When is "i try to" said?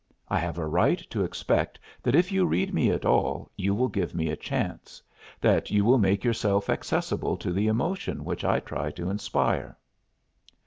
8.43-9.11